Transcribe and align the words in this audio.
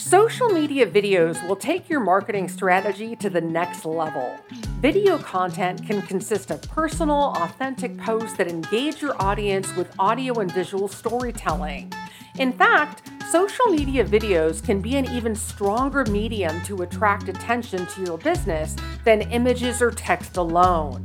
Social 0.00 0.48
media 0.48 0.86
videos 0.86 1.46
will 1.46 1.54
take 1.54 1.90
your 1.90 2.00
marketing 2.00 2.48
strategy 2.48 3.14
to 3.16 3.28
the 3.28 3.40
next 3.40 3.84
level. 3.84 4.34
Video 4.80 5.18
content 5.18 5.86
can 5.86 6.00
consist 6.00 6.50
of 6.50 6.62
personal, 6.62 7.34
authentic 7.36 7.98
posts 7.98 8.34
that 8.38 8.48
engage 8.48 9.02
your 9.02 9.14
audience 9.22 9.76
with 9.76 9.92
audio 9.98 10.40
and 10.40 10.50
visual 10.52 10.88
storytelling. 10.88 11.92
In 12.38 12.50
fact, 12.50 13.10
social 13.30 13.66
media 13.66 14.02
videos 14.02 14.64
can 14.64 14.80
be 14.80 14.96
an 14.96 15.04
even 15.10 15.34
stronger 15.34 16.06
medium 16.06 16.62
to 16.62 16.80
attract 16.80 17.28
attention 17.28 17.84
to 17.88 18.02
your 18.02 18.16
business 18.16 18.76
than 19.04 19.20
images 19.30 19.82
or 19.82 19.90
text 19.90 20.38
alone. 20.38 21.04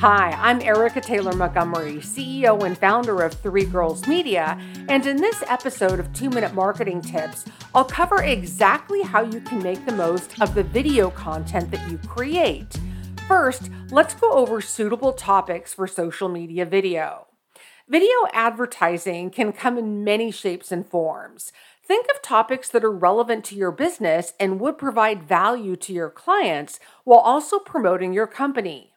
Hi, 0.00 0.30
I'm 0.30 0.62
Erica 0.62 1.02
Taylor 1.02 1.34
Montgomery, 1.34 1.96
CEO 1.96 2.64
and 2.64 2.78
founder 2.78 3.20
of 3.20 3.34
Three 3.34 3.66
Girls 3.66 4.06
Media, 4.06 4.58
and 4.88 5.04
in 5.04 5.18
this 5.18 5.44
episode 5.46 6.00
of 6.00 6.10
Two 6.14 6.30
Minute 6.30 6.54
Marketing 6.54 7.02
Tips, 7.02 7.44
I'll 7.74 7.84
cover 7.84 8.22
exactly 8.22 9.02
how 9.02 9.20
you 9.20 9.42
can 9.42 9.62
make 9.62 9.84
the 9.84 9.92
most 9.92 10.40
of 10.40 10.54
the 10.54 10.62
video 10.62 11.10
content 11.10 11.70
that 11.70 11.90
you 11.90 11.98
create. 11.98 12.80
First, 13.28 13.68
let's 13.90 14.14
go 14.14 14.32
over 14.32 14.62
suitable 14.62 15.12
topics 15.12 15.74
for 15.74 15.86
social 15.86 16.30
media 16.30 16.64
video. 16.64 17.26
Video 17.86 18.08
advertising 18.32 19.28
can 19.28 19.52
come 19.52 19.76
in 19.76 20.02
many 20.02 20.30
shapes 20.30 20.72
and 20.72 20.86
forms. 20.86 21.52
Think 21.84 22.06
of 22.06 22.22
topics 22.22 22.70
that 22.70 22.84
are 22.84 22.90
relevant 22.90 23.44
to 23.44 23.54
your 23.54 23.70
business 23.70 24.32
and 24.40 24.60
would 24.60 24.78
provide 24.78 25.24
value 25.24 25.76
to 25.76 25.92
your 25.92 26.08
clients 26.08 26.80
while 27.04 27.18
also 27.18 27.58
promoting 27.58 28.14
your 28.14 28.26
company. 28.26 28.89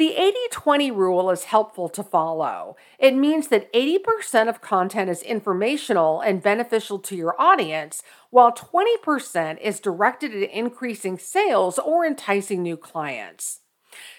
The 0.00 0.16
80 0.16 0.38
20 0.50 0.90
rule 0.92 1.30
is 1.30 1.44
helpful 1.44 1.90
to 1.90 2.02
follow. 2.02 2.74
It 2.98 3.14
means 3.14 3.48
that 3.48 3.70
80% 3.74 4.48
of 4.48 4.62
content 4.62 5.10
is 5.10 5.20
informational 5.20 6.22
and 6.22 6.42
beneficial 6.42 6.98
to 7.00 7.14
your 7.14 7.38
audience, 7.38 8.02
while 8.30 8.50
20% 8.50 9.60
is 9.60 9.78
directed 9.78 10.34
at 10.34 10.50
increasing 10.52 11.18
sales 11.18 11.78
or 11.78 12.06
enticing 12.06 12.62
new 12.62 12.78
clients. 12.78 13.60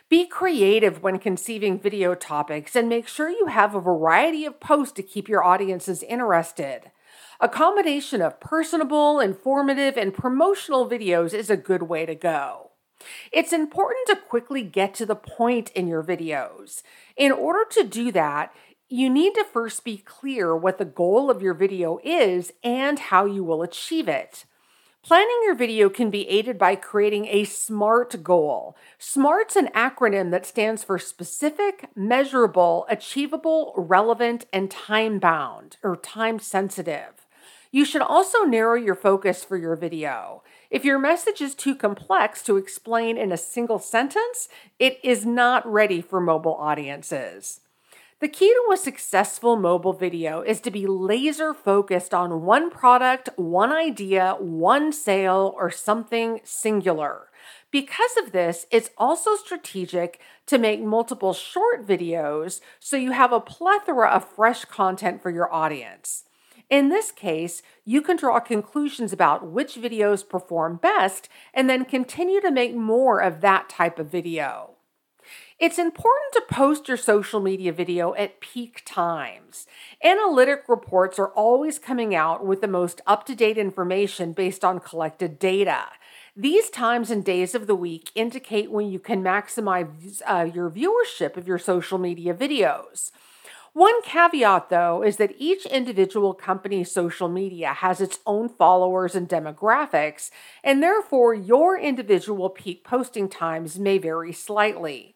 Be 0.08 0.28
creative 0.28 1.02
when 1.02 1.17
conceiving 1.17 1.80
video 1.80 2.13
topics 2.13 2.75
and 2.75 2.88
make 2.88 3.08
sure 3.08 3.31
you 3.31 3.47
have 3.47 3.73
a 3.73 3.81
variety 3.81 4.45
of 4.45 4.59
posts 4.59 4.94
to 4.97 5.02
keep 5.02 5.28
your 5.28 5.44
audiences 5.44 6.03
interested. 6.03 6.91
A 7.39 7.50
combination 7.50 8.22
of 8.22 8.39
personable, 8.39 9.19
informative, 9.19 9.97
and 9.97 10.13
promotional 10.13 10.88
videos 10.88 11.34
is 11.34 11.50
a 11.50 11.58
good 11.58 11.81
way 11.81 12.06
to 12.06 12.13
go. 12.13 12.70
It's 13.31 13.53
important 13.53 14.07
to 14.07 14.16
quickly 14.16 14.63
get 14.63 14.94
to 14.95 15.05
the 15.05 15.16
point 15.16 15.71
in 15.71 15.88
your 15.88 16.03
videos. 16.03 16.83
In 17.16 17.31
order 17.31 17.66
to 17.71 17.83
do 17.83 18.11
that, 18.11 18.53
you 18.89 19.09
need 19.09 19.33
to 19.35 19.45
first 19.45 19.85
be 19.85 19.97
clear 19.97 20.55
what 20.55 20.77
the 20.77 20.85
goal 20.85 21.29
of 21.31 21.41
your 21.41 21.53
video 21.53 21.99
is 22.03 22.52
and 22.63 22.99
how 22.99 23.25
you 23.25 23.44
will 23.44 23.63
achieve 23.63 24.07
it. 24.07 24.45
Planning 25.03 25.39
your 25.44 25.55
video 25.55 25.89
can 25.89 26.11
be 26.11 26.29
aided 26.29 26.59
by 26.59 26.75
creating 26.75 27.25
a 27.25 27.44
SMART 27.44 28.22
goal. 28.22 28.77
SMART's 28.99 29.55
an 29.55 29.69
acronym 29.69 30.29
that 30.29 30.45
stands 30.45 30.83
for 30.83 30.99
specific, 30.99 31.89
measurable, 31.95 32.85
achievable, 32.88 33.73
relevant, 33.75 34.45
and 34.53 34.69
time 34.69 35.17
bound 35.17 35.77
or 35.81 35.95
time 35.95 36.38
sensitive. 36.38 37.25
You 37.72 37.83
should 37.83 38.03
also 38.03 38.44
narrow 38.44 38.75
your 38.75 38.94
focus 38.94 39.44
for 39.44 39.57
your 39.57 39.75
video. 39.75 40.44
If 40.72 40.86
your 40.86 41.00
message 41.00 41.41
is 41.41 41.53
too 41.53 41.75
complex 41.75 42.41
to 42.44 42.55
explain 42.55 43.17
in 43.17 43.33
a 43.33 43.38
single 43.38 43.77
sentence, 43.77 44.47
it 44.80 45.02
is 45.03 45.25
not 45.25 45.69
ready 45.69 46.00
for 46.00 46.22
mobile 46.22 46.55
audiences. 46.55 47.59
The 48.22 48.30
key 48.30 48.47
to 48.47 48.72
a 48.72 48.78
successful 48.78 49.58
mobile 49.58 49.91
video 49.91 50.39
is 50.39 50.61
to 50.61 50.72
be 50.72 50.88
laser 50.88 51.53
focused 51.53 52.13
on 52.13 52.44
one 52.44 52.72
product, 52.72 53.28
one 53.36 53.73
idea, 53.73 54.38
one 54.39 54.94
sale, 54.94 55.53
or 55.58 55.72
something 55.72 56.40
singular. 56.46 57.28
Because 57.69 58.16
of 58.23 58.31
this, 58.31 58.66
it's 58.72 58.91
also 58.97 59.35
strategic 59.35 60.22
to 60.46 60.57
make 60.57 60.81
multiple 60.81 61.34
short 61.34 61.85
videos 61.85 62.62
so 62.79 62.96
you 62.96 63.12
have 63.12 63.34
a 63.34 63.41
plethora 63.41 64.07
of 64.07 64.23
fresh 64.23 64.63
content 64.63 65.22
for 65.22 65.31
your 65.31 65.53
audience. 65.53 66.23
In 66.72 66.88
this 66.88 67.12
case, 67.12 67.62
you 67.84 68.02
can 68.02 68.16
draw 68.16 68.40
conclusions 68.40 69.12
about 69.12 69.46
which 69.46 69.76
videos 69.76 70.28
perform 70.28 70.78
best 70.78 71.28
and 71.54 71.70
then 71.70 71.84
continue 71.84 72.40
to 72.40 72.50
make 72.50 72.74
more 72.74 73.20
of 73.20 73.42
that 73.42 73.68
type 73.68 74.00
of 74.00 74.08
video. 74.08 74.70
It's 75.59 75.78
important 75.78 76.34
to 76.34 76.44
post 76.50 76.88
your 76.88 76.96
social 76.96 77.42
media 77.42 77.74
video 77.74 78.16
at 78.16 78.40
peak 78.40 78.84
times. 78.86 79.68
Analytic 80.02 80.64
reports 80.70 81.20
are 81.20 81.28
always 81.28 81.78
coming 81.78 82.16
out 82.16 82.46
with 82.46 82.62
the 82.62 82.68
most 82.70 83.02
up 83.06 83.26
to 83.26 83.36
date 83.36 83.58
information 83.58 84.32
based 84.32 84.64
on 84.64 84.80
collected 84.80 85.40
data. 85.40 85.88
These 86.38 86.70
times 86.70 87.12
and 87.12 87.24
days 87.24 87.53
of 87.53 87.68
the 87.68 87.76
week 87.76 88.12
indicate 88.16 88.72
when 88.72 88.90
you 88.90 88.98
can 88.98 89.22
maximize 89.22 90.22
uh, 90.26 90.50
your 90.52 90.72
viewership 90.72 91.36
of 91.36 91.50
your 91.50 91.59
social 91.59 91.98
media 91.98 92.34
videos. 92.34 93.12
One 93.74 94.02
caveat, 94.02 94.70
though, 94.70 95.02
is 95.02 95.16
that 95.16 95.36
each 95.38 95.66
individual 95.66 96.34
company's 96.34 96.92
social 96.92 97.30
media 97.30 97.70
has 97.70 98.02
its 98.02 98.20
own 98.26 98.50
followers 98.50 99.16
and 99.16 99.30
demographics, 99.30 100.30
and 100.62 100.84
therefore 100.84 101.34
your 101.34 101.80
individual 101.80 102.50
peak 102.50 102.84
posting 102.84 103.30
times 103.30 103.80
may 103.80 103.98
vary 103.98 104.34
slightly. 104.34 105.16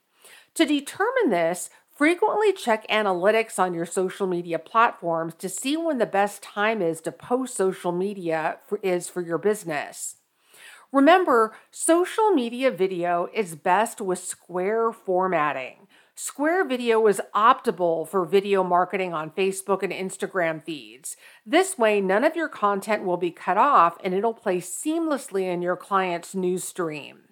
To 0.53 0.65
determine 0.65 1.31
this, 1.31 1.69
frequently 1.91 2.53
check 2.53 2.87
analytics 2.87 3.59
on 3.59 3.73
your 3.73 3.85
social 3.85 4.25
media 4.25 4.57
platforms 4.57 5.33
to 5.35 5.49
see 5.49 5.75
when 5.75 5.97
the 5.97 6.05
best 6.05 6.41
time 6.41 6.81
is 6.81 7.01
to 7.01 7.11
post 7.11 7.55
social 7.55 7.91
media 7.91 8.59
for, 8.65 8.79
is 8.81 9.09
for 9.09 9.21
your 9.21 9.37
business. 9.37 10.15
Remember, 10.95 11.51
social 11.71 12.29
media 12.29 12.71
video 12.71 13.27
is 13.33 13.53
best 13.53 13.99
with 13.99 14.17
square 14.17 14.93
formatting. 14.93 15.87
Square 16.15 16.69
Video 16.69 17.05
is 17.07 17.19
optimal 17.35 18.07
for 18.07 18.23
video 18.23 18.63
marketing 18.63 19.13
on 19.13 19.31
Facebook 19.31 19.83
and 19.83 19.91
Instagram 19.91 20.63
feeds. 20.63 21.17
This 21.45 21.77
way, 21.77 21.99
none 21.99 22.23
of 22.23 22.37
your 22.37 22.47
content 22.47 23.03
will 23.03 23.17
be 23.17 23.29
cut 23.29 23.57
off 23.57 23.97
and 24.05 24.13
it'll 24.13 24.33
play 24.33 24.61
seamlessly 24.61 25.41
in 25.41 25.61
your 25.61 25.75
client's 25.75 26.33
news 26.33 26.63
stream. 26.63 27.23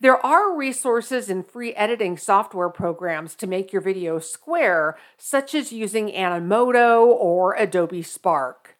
There 0.00 0.18
are 0.26 0.56
resources 0.56 1.30
and 1.30 1.46
free 1.46 1.74
editing 1.74 2.16
software 2.16 2.68
programs 2.68 3.36
to 3.36 3.46
make 3.46 3.72
your 3.72 3.82
video 3.82 4.18
square, 4.18 4.98
such 5.16 5.54
as 5.54 5.72
using 5.72 6.08
Animoto 6.08 7.06
or 7.06 7.54
Adobe 7.54 8.02
Spark. 8.02 8.77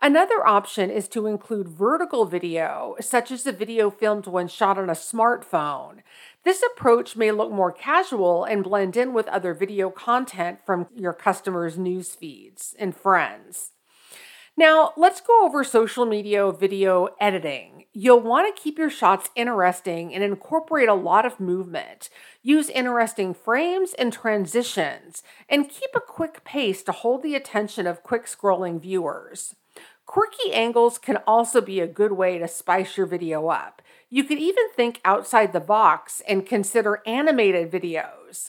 Another 0.00 0.46
option 0.46 0.90
is 0.90 1.08
to 1.08 1.26
include 1.26 1.68
vertical 1.68 2.24
video, 2.24 2.94
such 3.00 3.32
as 3.32 3.44
a 3.48 3.52
video 3.52 3.90
filmed 3.90 4.28
when 4.28 4.46
shot 4.46 4.78
on 4.78 4.88
a 4.88 4.92
smartphone. 4.92 6.02
This 6.44 6.62
approach 6.62 7.16
may 7.16 7.32
look 7.32 7.50
more 7.50 7.72
casual 7.72 8.44
and 8.44 8.62
blend 8.62 8.96
in 8.96 9.12
with 9.12 9.26
other 9.26 9.54
video 9.54 9.90
content 9.90 10.60
from 10.64 10.86
your 10.94 11.12
customers' 11.12 11.76
news 11.76 12.14
feeds 12.14 12.76
and 12.78 12.96
friends. 12.96 13.72
Now, 14.56 14.92
let's 14.96 15.20
go 15.20 15.44
over 15.44 15.64
social 15.64 16.06
media 16.06 16.50
video 16.52 17.08
editing. 17.20 17.86
You'll 17.92 18.20
want 18.20 18.54
to 18.54 18.62
keep 18.62 18.78
your 18.78 18.90
shots 18.90 19.30
interesting 19.34 20.14
and 20.14 20.22
incorporate 20.22 20.88
a 20.88 20.94
lot 20.94 21.26
of 21.26 21.40
movement. 21.40 22.08
Use 22.42 22.70
interesting 22.70 23.34
frames 23.34 23.94
and 23.94 24.12
transitions, 24.12 25.24
and 25.48 25.68
keep 25.68 25.90
a 25.96 26.00
quick 26.00 26.44
pace 26.44 26.84
to 26.84 26.92
hold 26.92 27.24
the 27.24 27.34
attention 27.34 27.88
of 27.88 28.04
quick 28.04 28.26
scrolling 28.26 28.80
viewers. 28.80 29.56
Quirky 30.08 30.54
angles 30.54 30.96
can 30.96 31.18
also 31.26 31.60
be 31.60 31.80
a 31.80 31.86
good 31.86 32.12
way 32.12 32.38
to 32.38 32.48
spice 32.48 32.96
your 32.96 33.04
video 33.04 33.48
up. 33.48 33.82
You 34.08 34.24
could 34.24 34.38
even 34.38 34.70
think 34.74 35.02
outside 35.04 35.52
the 35.52 35.60
box 35.60 36.22
and 36.26 36.46
consider 36.46 37.02
animated 37.04 37.70
videos. 37.70 38.48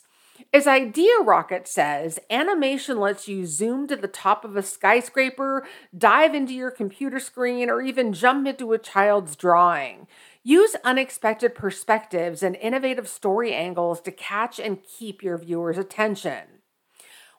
As 0.54 0.68
Idea 0.68 1.20
Rocket 1.22 1.68
says, 1.68 2.18
animation 2.30 2.98
lets 2.98 3.28
you 3.28 3.46
zoom 3.46 3.90
to 3.90 3.98
the 3.98 4.08
top 4.08 4.46
of 4.46 4.56
a 4.56 4.64
skyscraper, 4.64 5.68
dive 5.96 6.34
into 6.34 6.54
your 6.54 6.72
computer 6.72 7.20
screen, 7.20 7.70
or 7.70 7.82
even 7.82 8.14
jump 8.14 8.48
into 8.48 8.72
a 8.72 8.80
child's 8.80 9.36
drawing. 9.36 10.08
Use 10.44 10.78
unexpected 10.86 11.56
perspectives 11.56 12.42
and 12.42 12.56
innovative 12.56 13.10
story 13.10 13.54
angles 13.54 14.00
to 14.02 14.12
catch 14.12 14.62
and 14.62 14.82
keep 14.82 15.22
your 15.22 15.38
viewers' 15.38 15.78
attention. 15.78 16.59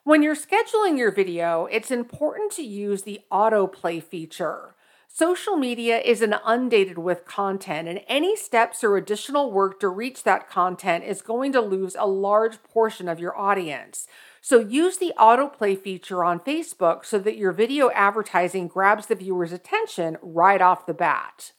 When 0.03 0.23
you're 0.23 0.35
scheduling 0.35 0.97
your 0.97 1.11
video, 1.11 1.67
it's 1.69 1.91
important 1.91 2.51
to 2.53 2.63
use 2.63 3.03
the 3.03 3.21
autoplay 3.31 4.01
feature. 4.01 4.73
Social 5.07 5.57
media 5.57 5.99
is 5.99 6.23
inundated 6.23 6.97
with 6.97 7.25
content, 7.25 7.87
and 7.87 8.01
any 8.07 8.35
steps 8.35 8.83
or 8.83 8.97
additional 8.97 9.51
work 9.51 9.79
to 9.79 9.89
reach 9.89 10.23
that 10.23 10.49
content 10.49 11.03
is 11.03 11.21
going 11.21 11.51
to 11.51 11.61
lose 11.61 11.95
a 11.99 12.07
large 12.07 12.63
portion 12.63 13.07
of 13.07 13.19
your 13.19 13.37
audience. 13.37 14.07
So 14.41 14.59
use 14.59 14.97
the 14.97 15.13
autoplay 15.19 15.79
feature 15.79 16.23
on 16.23 16.39
Facebook 16.39 17.05
so 17.05 17.19
that 17.19 17.37
your 17.37 17.51
video 17.51 17.91
advertising 17.91 18.69
grabs 18.69 19.05
the 19.05 19.13
viewer's 19.13 19.51
attention 19.51 20.17
right 20.23 20.63
off 20.63 20.87
the 20.87 20.95
bat. 20.95 21.51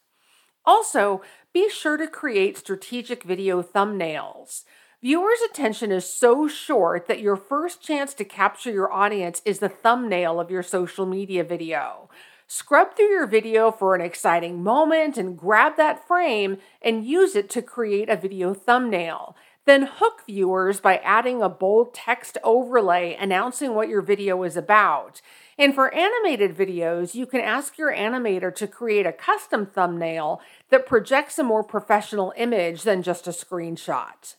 Also, 0.65 1.23
be 1.53 1.71
sure 1.71 1.97
to 1.97 2.09
create 2.09 2.59
strategic 2.59 3.23
video 3.23 3.63
thumbnails. 3.63 4.65
Viewers' 5.03 5.41
attention 5.51 5.91
is 5.91 6.09
so 6.09 6.47
short 6.47 7.09
that 7.09 7.19
your 7.19 7.35
first 7.35 7.83
chance 7.83 8.15
to 8.15 8.25
capture 8.25 8.71
your 8.71 8.93
audience 8.93 9.43
is 9.45 9.59
the 9.59 9.69
thumbnail 9.69 10.39
of 10.39 10.49
your 10.49 10.63
social 10.63 11.07
media 11.07 11.43
video. 11.43 12.09
Scrub 12.47 12.95
through 12.95 13.09
your 13.09 13.27
video 13.27 13.73
for 13.73 13.97
an 13.97 14.01
exciting 14.01 14.63
moment 14.63 15.19
and 15.19 15.37
grab 15.37 15.77
that 15.77 16.07
frame 16.07 16.59
and 16.81 17.05
use 17.05 17.35
it 17.35 17.51
to 17.51 17.63
create 17.63 18.09
a 18.09 18.15
video 18.15 18.55
thumbnail. 18.55 19.35
Then 19.65 19.89
hook 19.93 20.23
viewers 20.25 20.79
by 20.79 20.99
adding 20.99 21.43
a 21.43 21.49
bold 21.49 21.95
text 21.95 22.39
overlay 22.45 23.17
announcing 23.19 23.75
what 23.75 23.89
your 23.89 24.03
video 24.03 24.45
is 24.45 24.57
about. 24.57 25.21
And 25.59 25.75
for 25.75 25.93
animated 25.93 26.57
videos, 26.57 27.13
you 27.13 27.27
can 27.27 27.41
ask 27.41 27.77
your 27.77 27.93
animator 27.93 28.55
to 28.55 28.69
create 28.69 29.07
a 29.07 29.13
custom 29.13 29.67
thumbnail 29.67 30.41
that 30.69 30.87
projects 30.87 31.41
a 31.41 31.43
more 31.43 31.65
professional 31.65 32.33
image 32.37 32.85
than 32.85 33.03
just 33.03 33.27
a 33.27 33.31
screenshot. 33.31 34.37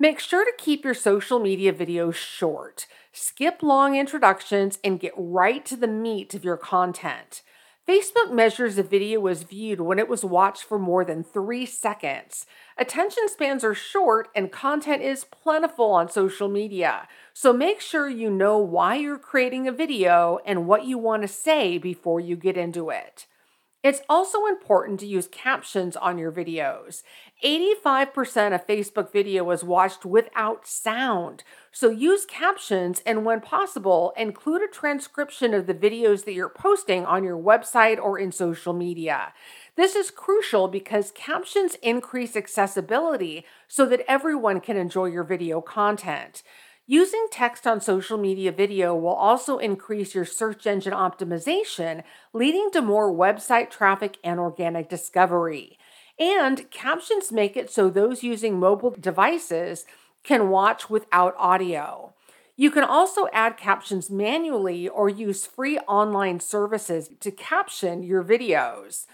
Make 0.00 0.20
sure 0.20 0.44
to 0.44 0.52
keep 0.56 0.84
your 0.84 0.94
social 0.94 1.40
media 1.40 1.72
videos 1.72 2.14
short. 2.14 2.86
Skip 3.12 3.64
long 3.64 3.96
introductions 3.96 4.78
and 4.84 5.00
get 5.00 5.12
right 5.16 5.66
to 5.66 5.76
the 5.76 5.88
meat 5.88 6.34
of 6.34 6.44
your 6.44 6.56
content. 6.56 7.42
Facebook 7.88 8.32
measures 8.32 8.78
a 8.78 8.84
video 8.84 9.18
was 9.18 9.42
viewed 9.42 9.80
when 9.80 9.98
it 9.98 10.08
was 10.08 10.24
watched 10.24 10.62
for 10.62 10.78
more 10.78 11.04
than 11.04 11.24
three 11.24 11.66
seconds. 11.66 12.46
Attention 12.76 13.28
spans 13.28 13.64
are 13.64 13.74
short 13.74 14.28
and 14.36 14.52
content 14.52 15.02
is 15.02 15.24
plentiful 15.24 15.90
on 15.90 16.08
social 16.08 16.48
media, 16.48 17.08
so 17.32 17.52
make 17.52 17.80
sure 17.80 18.08
you 18.08 18.30
know 18.30 18.56
why 18.56 18.94
you're 18.94 19.18
creating 19.18 19.66
a 19.66 19.72
video 19.72 20.38
and 20.46 20.68
what 20.68 20.84
you 20.84 20.96
want 20.96 21.22
to 21.22 21.28
say 21.28 21.76
before 21.76 22.20
you 22.20 22.36
get 22.36 22.56
into 22.56 22.90
it. 22.90 23.26
It's 23.84 24.00
also 24.08 24.46
important 24.46 24.98
to 25.00 25.06
use 25.06 25.28
captions 25.28 25.96
on 25.96 26.18
your 26.18 26.32
videos. 26.32 27.04
85% 27.44 28.52
of 28.52 28.66
Facebook 28.66 29.12
video 29.12 29.48
is 29.52 29.62
watched 29.62 30.04
without 30.04 30.66
sound, 30.66 31.44
so 31.70 31.88
use 31.88 32.24
captions 32.24 33.00
and, 33.06 33.24
when 33.24 33.40
possible, 33.40 34.12
include 34.16 34.62
a 34.62 34.66
transcription 34.66 35.54
of 35.54 35.68
the 35.68 35.74
videos 35.74 36.24
that 36.24 36.32
you're 36.32 36.48
posting 36.48 37.06
on 37.06 37.22
your 37.22 37.38
website 37.38 38.02
or 38.02 38.18
in 38.18 38.32
social 38.32 38.72
media. 38.72 39.32
This 39.76 39.94
is 39.94 40.10
crucial 40.10 40.66
because 40.66 41.12
captions 41.12 41.76
increase 41.80 42.34
accessibility 42.34 43.44
so 43.68 43.86
that 43.86 44.04
everyone 44.08 44.60
can 44.60 44.76
enjoy 44.76 45.04
your 45.04 45.22
video 45.22 45.60
content. 45.60 46.42
Using 46.90 47.26
text 47.30 47.66
on 47.66 47.82
social 47.82 48.16
media 48.16 48.50
video 48.50 48.94
will 48.96 49.12
also 49.12 49.58
increase 49.58 50.14
your 50.14 50.24
search 50.24 50.66
engine 50.66 50.94
optimization, 50.94 52.02
leading 52.32 52.70
to 52.70 52.80
more 52.80 53.12
website 53.12 53.68
traffic 53.68 54.16
and 54.24 54.40
organic 54.40 54.88
discovery. 54.88 55.78
And 56.18 56.70
captions 56.70 57.30
make 57.30 57.58
it 57.58 57.70
so 57.70 57.90
those 57.90 58.22
using 58.22 58.58
mobile 58.58 58.96
devices 58.98 59.84
can 60.24 60.48
watch 60.48 60.88
without 60.88 61.34
audio. 61.36 62.14
You 62.56 62.70
can 62.70 62.84
also 62.84 63.28
add 63.34 63.58
captions 63.58 64.08
manually 64.08 64.88
or 64.88 65.10
use 65.10 65.44
free 65.44 65.78
online 65.80 66.40
services 66.40 67.10
to 67.20 67.30
caption 67.30 68.02
your 68.02 68.24
videos. 68.24 69.04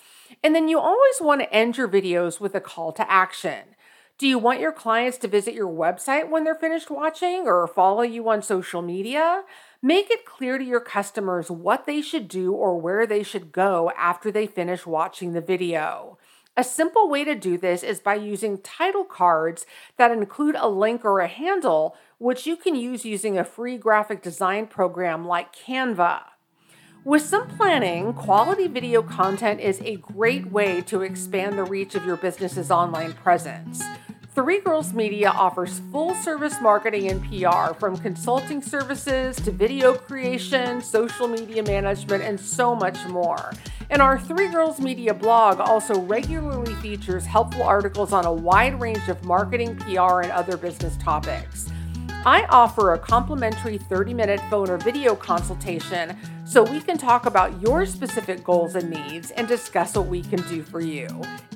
And 0.45 0.55
then 0.55 0.69
you 0.69 0.79
always 0.79 1.17
want 1.21 1.41
to 1.41 1.53
end 1.53 1.77
your 1.77 1.89
videos 1.89 2.39
with 2.39 2.55
a 2.55 2.61
call 2.61 2.93
to 2.93 3.11
action. 3.11 3.75
Do 4.17 4.29
you 4.29 4.39
want 4.39 4.61
your 4.61 4.71
clients 4.71 5.19
to 5.19 5.29
visit 5.29 5.55
your 5.55 5.67
website 5.67 6.29
when 6.29 6.45
they're 6.45 6.55
finished 6.55 6.89
watching 6.89 7.49
or 7.49 7.67
follow 7.67 8.03
you 8.03 8.29
on 8.29 8.43
social 8.43 8.81
media? 8.81 9.43
Make 9.83 10.09
it 10.09 10.25
clear 10.25 10.57
to 10.57 10.65
your 10.65 10.79
customers 10.79 11.51
what 11.51 11.85
they 11.85 12.01
should 12.01 12.29
do 12.29 12.53
or 12.53 12.81
where 12.81 13.09
they 13.09 13.25
should 13.25 13.51
go 13.51 13.91
after 13.99 14.31
they 14.31 14.47
finish 14.47 14.87
watching 14.87 15.33
the 15.33 15.41
video. 15.41 16.17
A 16.57 16.63
simple 16.63 17.09
way 17.09 17.25
to 17.25 17.35
do 17.35 17.59
this 17.59 17.83
is 17.83 17.99
by 17.99 18.15
using 18.15 18.59
title 18.59 19.03
cards 19.03 19.67
that 19.97 20.13
include 20.13 20.55
a 20.55 20.69
link 20.69 21.05
or 21.05 21.19
a 21.19 21.27
handle, 21.27 21.97
which 22.19 22.47
you 22.47 22.57
can 22.57 22.77
use 22.77 23.05
using 23.05 23.37
a 23.37 23.45
free 23.45 23.77
graphic 23.77 24.23
design 24.23 24.69
program 24.69 25.27
like 25.27 25.53
Canva. 25.53 26.21
With 27.05 27.21
some 27.21 27.49
planning, 27.49 28.15
quality 28.15 28.69
video 28.69 29.03
content 29.03 29.61
is 29.61 29.81
a 29.83 29.97
great 29.97 30.53
way 30.53 30.81
to 30.83 31.03
expand 31.03 31.59
the 31.59 31.65
reach 31.65 31.97
of 31.97 32.07
your 32.07 32.17
business's 32.17 32.71
online 32.71 33.13
presence. 33.13 33.83
Three 34.35 34.59
Girls 34.59 34.93
Media 34.93 35.31
offers 35.31 35.81
full 35.93 36.13
service 36.17 36.61
marketing 36.61 37.09
and 37.09 37.23
PR 37.23 37.73
from 37.73 37.97
consulting 37.97 38.61
services 38.61 39.37
to 39.37 39.53
video 39.53 39.95
creation, 39.95 40.83
social 40.83 41.29
media 41.29 41.63
management, 41.63 42.25
and 42.25 42.41
so 42.41 42.75
much 42.75 42.99
more. 43.07 43.53
And 43.91 44.03
our 44.03 44.19
Three 44.19 44.49
Girls 44.49 44.81
Media 44.81 45.15
blog 45.15 45.61
also 45.61 46.01
regularly 46.01 46.75
features 46.77 47.25
helpful 47.25 47.63
articles 47.63 48.13
on 48.13 48.25
a 48.25 48.33
wide 48.33 48.81
range 48.81 49.09
of 49.09 49.25
marketing, 49.25 49.77
PR, 49.77 50.23
and 50.23 50.33
other 50.33 50.57
business 50.57 50.97
topics. 50.97 51.71
I 52.27 52.45
offer 52.49 52.95
a 52.95 52.99
complimentary 52.99 53.79
30 53.79 54.15
minute 54.15 54.41
phone 54.51 54.69
or 54.69 54.79
video 54.79 55.15
consultation 55.15 56.17
so 56.45 56.65
we 56.65 56.81
can 56.81 56.99
talk 56.99 57.27
about 57.27 57.63
your 57.63 57.87
specific 57.87 58.43
goals 58.43 58.75
and 58.75 58.91
needs 58.91 59.31
and 59.31 59.47
discuss 59.47 59.95
what 59.95 60.07
we 60.07 60.23
can 60.23 60.43
do 60.49 60.65
for 60.65 60.81
you. 60.81 61.07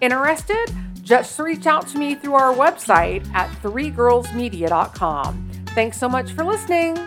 Interested? 0.00 0.70
Just 1.08 1.38
reach 1.38 1.66
out 1.66 1.86
to 1.88 1.98
me 1.98 2.14
through 2.14 2.34
our 2.34 2.52
website 2.54 3.26
at 3.32 3.48
threegirlsmedia.com. 3.62 5.50
Thanks 5.68 5.98
so 5.98 6.06
much 6.06 6.32
for 6.32 6.44
listening. 6.44 6.98